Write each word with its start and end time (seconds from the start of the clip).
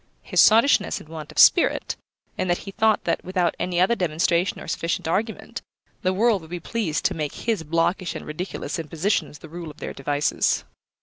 His 0.23 0.41
sottishness 0.41 0.99
and 0.99 1.07
want 1.07 1.31
of 1.31 1.37
spirit, 1.37 1.95
in 2.35 2.47
that 2.47 2.57
he 2.65 2.71
thought 2.71 3.03
that, 3.03 3.23
without 3.23 3.53
any 3.59 3.79
other 3.79 3.93
demonstration 3.93 4.59
or 4.59 4.67
sufficient 4.67 5.07
argument, 5.07 5.61
the 6.01 6.11
world 6.11 6.41
would 6.41 6.49
be 6.49 6.59
pleased 6.59 7.05
to 7.05 7.13
make 7.13 7.35
his 7.35 7.61
blockish 7.61 8.15
and 8.15 8.25
ridiculous 8.25 8.79
impositions 8.79 9.37
the 9.37 9.47
rule 9.49 9.69
of 9.69 9.77
their 9.77 9.93
devices. 9.93 10.63